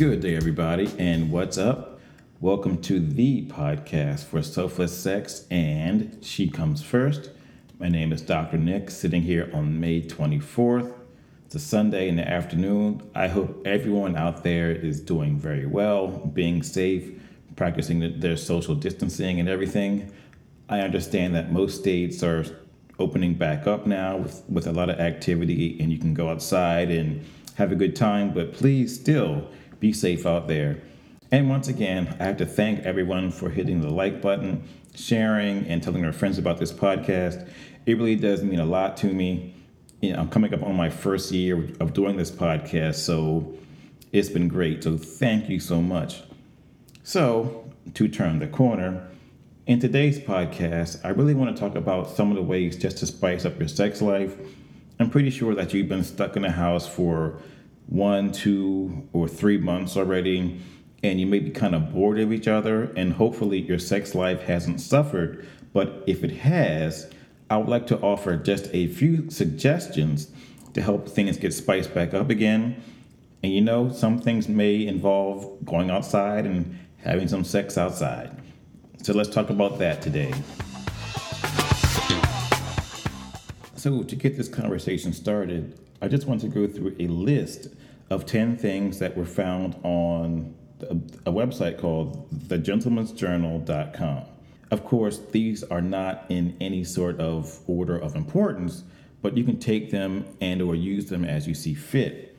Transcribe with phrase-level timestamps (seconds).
[0.00, 2.00] Good day, everybody, and what's up?
[2.40, 7.28] Welcome to the podcast for Selfless Sex and She Comes First.
[7.78, 8.56] My name is Dr.
[8.56, 10.94] Nick, sitting here on May 24th.
[11.44, 13.10] It's a Sunday in the afternoon.
[13.14, 17.20] I hope everyone out there is doing very well, being safe,
[17.56, 20.10] practicing their social distancing and everything.
[20.70, 22.46] I understand that most states are
[22.98, 26.90] opening back up now with, with a lot of activity, and you can go outside
[26.90, 27.22] and
[27.56, 29.46] have a good time, but please still
[29.80, 30.82] be safe out there.
[31.32, 35.82] And once again, I have to thank everyone for hitting the like button, sharing, and
[35.82, 37.48] telling their friends about this podcast.
[37.86, 39.54] It really does mean a lot to me.
[40.00, 43.54] You know, I'm coming up on my first year of doing this podcast, so
[44.12, 44.82] it's been great.
[44.84, 46.22] So thank you so much.
[47.02, 49.08] So, to turn the corner,
[49.66, 53.06] in today's podcast, I really want to talk about some of the ways just to
[53.06, 54.36] spice up your sex life.
[54.98, 57.38] I'm pretty sure that you've been stuck in the house for
[57.90, 60.60] one, two, or three months already,
[61.02, 64.42] and you may be kind of bored of each other, and hopefully your sex life
[64.42, 65.46] hasn't suffered.
[65.72, 67.10] But if it has,
[67.50, 70.30] I would like to offer just a few suggestions
[70.74, 72.80] to help things get spiced back up again.
[73.42, 78.30] And you know, some things may involve going outside and having some sex outside.
[79.02, 80.32] So let's talk about that today.
[83.74, 87.68] So, to get this conversation started, I just want to go through a list
[88.08, 94.24] of 10 things that were found on a, website called thegentleman'sjournal.com.
[94.70, 98.84] Of course, these are not in any sort of order of importance,
[99.20, 102.36] but you can take them and or use them as you see fit.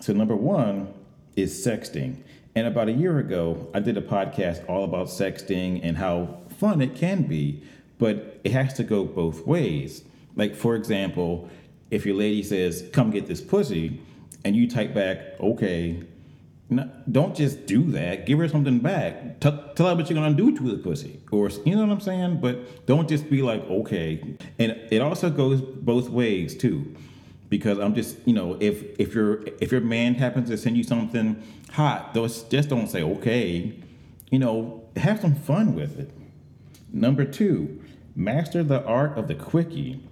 [0.00, 0.92] So number 1
[1.36, 2.22] is sexting.
[2.54, 6.80] And about a year ago, I did a podcast all about sexting and how fun
[6.80, 7.62] it can be,
[7.98, 10.02] but it has to go both ways.
[10.34, 11.48] Like for example,
[11.90, 14.00] if your lady says, "Come get this pussy,"
[14.44, 16.02] and you type back, okay,
[16.70, 18.26] no, don't just do that.
[18.26, 19.40] Give her something back.
[19.40, 22.00] T- tell her what you're gonna do to the pussy, or you know what I'm
[22.00, 22.40] saying.
[22.40, 24.22] But don't just be like, okay.
[24.58, 26.94] And it also goes both ways too,
[27.48, 30.84] because I'm just, you know, if if your if your man happens to send you
[30.84, 33.74] something hot, those just don't say okay.
[34.30, 36.12] You know, have some fun with it.
[36.92, 37.82] Number two,
[38.14, 40.04] master the art of the quickie.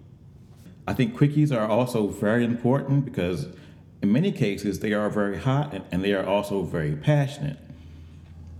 [0.88, 3.46] I think quickies are also very important because
[4.00, 7.58] in many cases, they are very hot and they are also very passionate.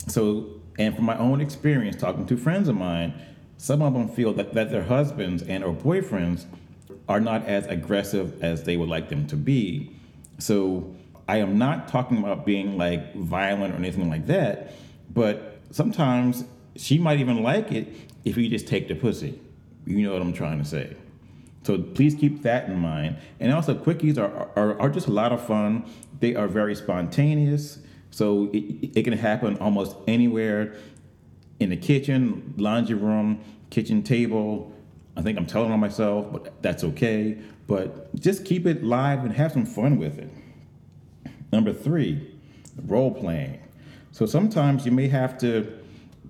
[0.09, 3.15] So, and from my own experience talking to friends of mine,
[3.56, 6.44] some of them feel that, that their husbands and or boyfriends
[7.09, 9.97] are not as aggressive as they would like them to be.
[10.39, 10.95] So
[11.28, 14.75] I am not talking about being like violent or anything like that,
[15.15, 16.45] but sometimes
[16.77, 17.89] she might even like it
[18.27, 19.41] if you just take the pussy.
[19.87, 20.95] You know what I'm trying to say.
[21.64, 23.19] So please keep that in mind.
[23.41, 25.84] And also, quickies are, are, are just a lot of fun.
[26.20, 27.78] They are very spontaneous.
[28.10, 30.76] So it, it can happen almost anywhere
[31.60, 34.72] in the kitchen, laundry room, kitchen table.
[35.16, 37.38] I think I'm telling on myself, but that's okay.
[37.66, 40.30] But just keep it live and have some fun with it.
[41.52, 42.34] Number three,
[42.86, 43.60] role playing.
[44.12, 45.78] So sometimes you may have to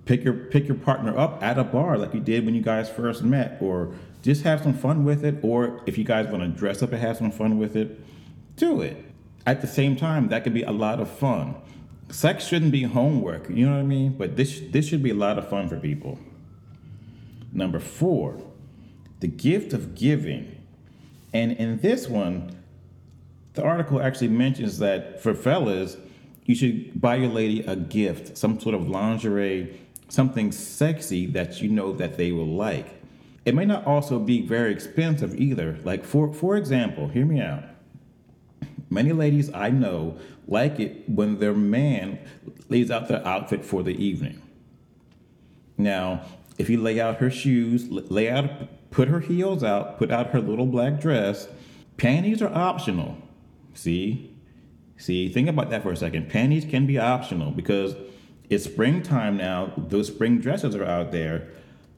[0.05, 2.89] pick your pick your partner up at a bar like you did when you guys
[2.89, 5.35] first met, or just have some fun with it.
[5.41, 7.99] Or if you guys want to dress up and have some fun with it,
[8.55, 9.05] do it.
[9.45, 11.55] At the same time, that could be a lot of fun.
[12.09, 14.13] Sex shouldn't be homework, you know what I mean?
[14.17, 16.19] But this this should be a lot of fun for people.
[17.51, 18.41] Number four,
[19.19, 20.55] the gift of giving.
[21.33, 22.57] And in this one,
[23.53, 25.97] the article actually mentions that for fellas,
[26.45, 31.69] you should buy your lady a gift, some sort of lingerie, something sexy that you
[31.69, 32.98] know that they will like.
[33.49, 35.79] It may not also be very expensive either.
[35.83, 37.63] Like for for example, hear me out.
[38.91, 42.19] Many ladies I know like it when their man
[42.67, 44.39] lays out their outfit for the evening.
[45.79, 46.25] Now,
[46.59, 50.41] if you lay out her shoes, lay out put her heels out, put out her
[50.41, 51.47] little black dress,
[51.97, 53.17] panties are optional.
[53.73, 54.31] See?
[54.95, 56.29] See, think about that for a second.
[56.29, 57.95] Panties can be optional because
[58.47, 59.73] it's springtime now.
[59.75, 61.47] Those spring dresses are out there.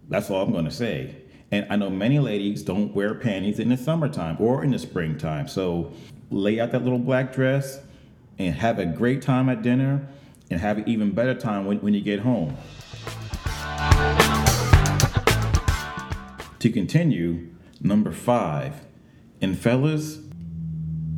[0.08, 1.18] That's all I'm going to say.
[1.54, 5.50] And I know many ladies don't wear panties in the summertime or in the springtime.
[5.50, 5.92] So
[6.30, 7.82] lay out that little black dress
[8.40, 10.08] and have a great time at dinner
[10.50, 12.56] and have an even better time when, when you get home.
[16.60, 17.50] To continue,
[17.82, 18.86] number five,
[19.42, 20.20] and fellas,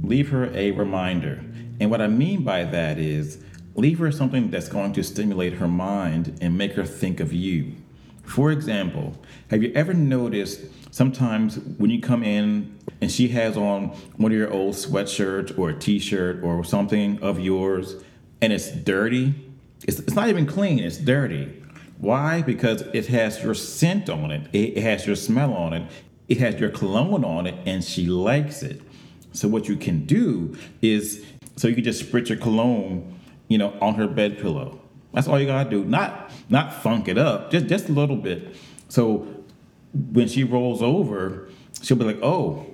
[0.02, 1.44] leave her a reminder.
[1.80, 3.44] And what I mean by that is
[3.76, 7.76] leave her something that's going to stimulate her mind and make her think of you.
[8.24, 9.16] For example,
[9.50, 10.62] have you ever noticed
[10.92, 15.70] sometimes when you come in and she has on one of your old sweatshirts or
[15.70, 17.96] a t shirt or something of yours,
[18.42, 19.34] and it's dirty,
[19.88, 21.62] it's, it's not even clean, it's dirty.
[21.98, 22.42] Why?
[22.42, 25.90] Because it has your scent on it, it has your smell on it,
[26.28, 28.82] it has your cologne on it, and she likes it.
[29.32, 33.78] So what you can do is, so you can just spritz your cologne, you know,
[33.82, 34.80] on her bed pillow.
[35.14, 35.84] That's all you gotta do.
[35.84, 38.56] Not not funk it up, just just a little bit.
[38.90, 39.28] So
[39.94, 41.50] when she rolls over,
[41.82, 42.66] she'll be like, "Oh,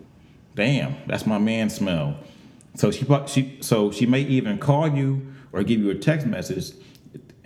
[0.56, 2.16] damn, that's my man smell."
[2.76, 6.72] So she she so she may even call you or give you a text message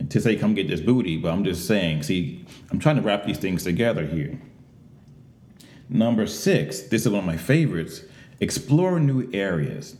[0.09, 3.25] to say, "Come get this booty." But I'm just saying, see, I'm trying to wrap
[3.25, 4.39] these things together here.
[5.89, 8.01] Number six, this is one of my favorites.
[8.39, 9.95] Explore new areas.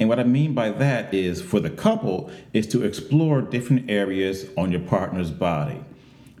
[0.00, 4.46] And what I mean by that is for the couple is to explore different areas
[4.56, 5.80] on your partner's body.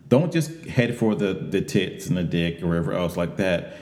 [0.08, 3.76] Don't just head for the, the tits and the dick or wherever else like that.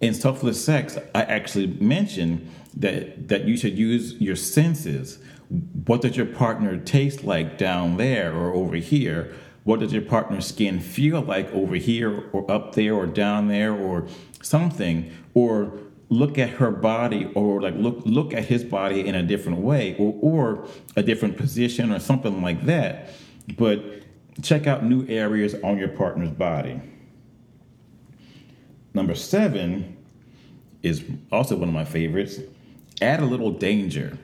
[0.00, 5.18] In selfless sex, I actually mentioned that that you should use your senses.
[5.86, 9.34] What does your partner taste like down there or over here?
[9.64, 13.72] What does your partner's skin feel like over here or up there or down there
[13.72, 14.06] or
[14.42, 15.10] something?
[15.32, 15.72] Or
[16.08, 19.96] look at her body or like look look at his body in a different way
[19.98, 23.10] or, or a different position or something like that.
[23.56, 23.82] But
[24.42, 26.80] check out new areas on your partner's body.
[28.94, 29.96] Number seven
[30.82, 32.38] is also one of my favorites.
[33.02, 34.18] Add a little danger.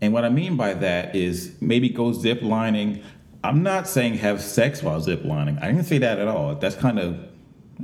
[0.00, 3.02] And what I mean by that is maybe go zip lining.
[3.42, 5.58] I'm not saying have sex while zip lining.
[5.58, 6.54] I didn't say that at all.
[6.54, 7.27] That's kind of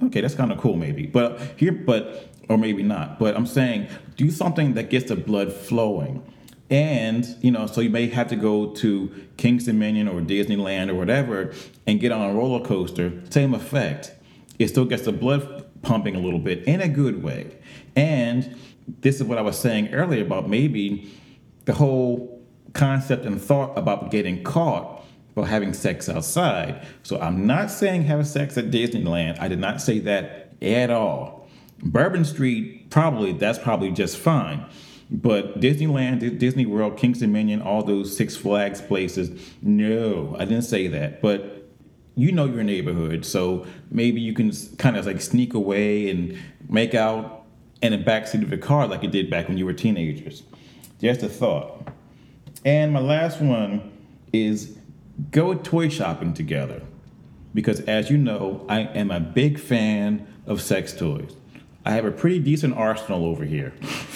[0.04, 1.06] okay, that's kind of cool maybe.
[1.06, 3.18] But here but or maybe not.
[3.18, 6.24] But I'm saying do something that gets the blood flowing.
[6.70, 10.94] And, you know, so you may have to go to King's Dominion or Disneyland or
[10.94, 11.52] whatever
[11.86, 14.12] and get on a roller coaster, same effect.
[14.58, 17.58] It still gets the blood pumping a little bit in a good way.
[17.94, 18.56] And
[19.00, 21.12] this is what I was saying earlier about maybe
[21.66, 22.42] the whole
[22.72, 24.93] concept and thought about getting caught
[25.34, 26.86] while having sex outside.
[27.02, 29.38] So I'm not saying have sex at Disneyland.
[29.40, 31.48] I did not say that at all.
[31.82, 34.64] Bourbon Street, probably, that's probably just fine.
[35.10, 40.86] But Disneyland, Disney World, King's Dominion, all those Six Flags places, no, I didn't say
[40.88, 41.20] that.
[41.20, 41.68] But
[42.16, 46.38] you know your neighborhood, so maybe you can kind of like sneak away and
[46.68, 47.44] make out
[47.82, 50.42] in the backseat of a car like you did back when you were teenagers.
[51.00, 51.88] Just a thought.
[52.64, 53.92] And my last one
[54.32, 54.78] is
[55.30, 56.82] go toy shopping together.
[57.52, 61.36] Because as you know, I am a big fan of sex toys.
[61.84, 63.72] I have a pretty decent arsenal over here.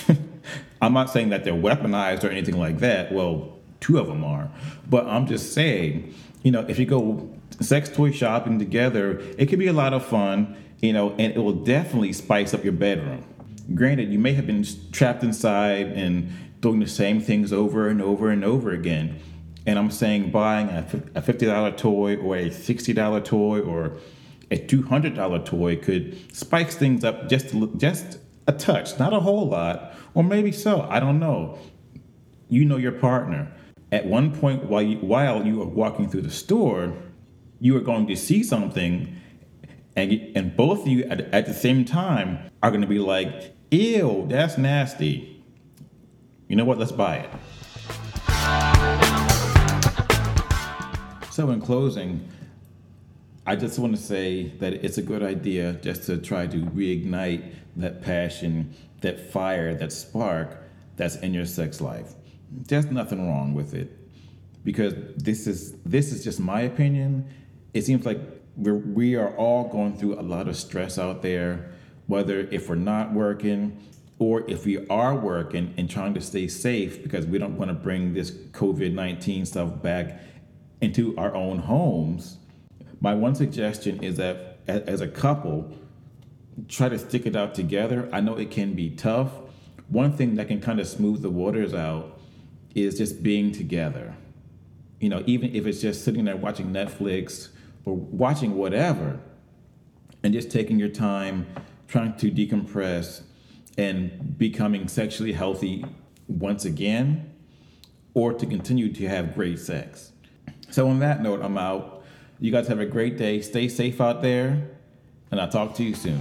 [0.83, 3.13] I'm not saying that they're weaponized or anything like that.
[3.13, 4.51] Well, two of them are.
[4.89, 7.31] But I'm just saying, you know, if you go
[7.61, 11.39] sex toy shopping together, it could be a lot of fun, you know, and it
[11.39, 13.25] will definitely spice up your bedroom.
[13.75, 18.31] Granted, you may have been trapped inside and doing the same things over and over
[18.31, 19.21] and over again.
[19.69, 20.83] And I'm saying buying a
[21.21, 23.99] $50 toy or a $60 toy or
[24.51, 29.95] a $200 toy could spike things up just just a touch, not a whole lot,
[30.15, 30.87] or maybe so.
[30.89, 31.59] I don't know.
[32.49, 33.53] You know your partner.
[33.93, 36.95] At one point, while you, while you are walking through the store,
[37.61, 39.21] you are going to see something,
[39.95, 43.55] and and both of you at, at the same time are going to be like,
[43.71, 45.45] "Ew, that's nasty."
[46.49, 46.79] You know what?
[46.79, 47.31] Let's buy it.
[51.39, 52.29] So, in closing,
[53.47, 57.55] I just want to say that it's a good idea just to try to reignite
[57.77, 60.65] that passion, that fire, that spark
[60.97, 62.15] that's in your sex life.
[62.51, 63.97] There's nothing wrong with it.
[64.65, 67.33] Because this is this is just my opinion.
[67.73, 68.19] It seems like
[68.57, 71.71] we're, we are all going through a lot of stress out there,
[72.09, 73.81] whether if we're not working
[74.19, 77.77] or if we are working and trying to stay safe because we don't want to
[77.77, 80.21] bring this COVID 19 stuff back
[80.81, 82.39] into our own homes
[83.01, 85.73] my one suggestion is that as a couple,
[86.69, 88.09] try to stick it out together.
[88.13, 89.31] I know it can be tough.
[89.89, 92.21] One thing that can kind of smooth the waters out
[92.75, 94.15] is just being together.
[95.01, 97.49] You know, even if it's just sitting there watching Netflix
[97.85, 99.21] or watching whatever,
[100.25, 101.47] and just taking your time
[101.87, 103.23] trying to decompress
[103.79, 105.85] and becoming sexually healthy
[106.27, 107.33] once again,
[108.13, 110.13] or to continue to have great sex.
[110.71, 112.05] So, on that note, I'm out.
[112.41, 113.41] You guys have a great day.
[113.41, 114.69] Stay safe out there,
[115.31, 116.21] and I'll talk to you soon.